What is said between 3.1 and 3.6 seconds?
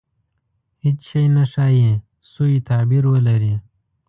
ولري.